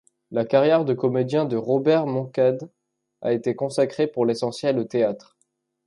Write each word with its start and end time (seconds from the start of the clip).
La 0.31 0.45
carrière 0.45 0.83
de 0.83 0.95
comédien 0.95 1.45
de 1.45 1.55
Robert 1.55 2.07
Moncade 2.07 2.71
a 3.21 3.33
été 3.33 3.53
consacrée 3.55 4.07
pour 4.07 4.25
l'essentiel 4.25 4.79
au 4.79 4.83
théâtre. 4.83 5.37